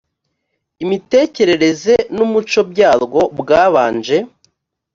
imitekerereze 0.83 1.93
n 2.15 2.17
umuco 2.25 2.59
byarwo 2.71 3.21
bwabanje 3.39 4.17